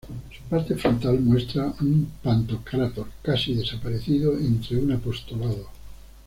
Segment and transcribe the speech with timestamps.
[0.35, 5.67] Su parte frontal muestra un Pantocrátor, casi desaparecido, entre un apostolado.